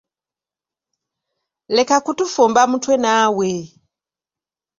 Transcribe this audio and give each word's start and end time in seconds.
Leka 1.75 1.97
kutufumba 2.03 2.61
mutwe 2.71 2.95
naawe. 3.03 3.49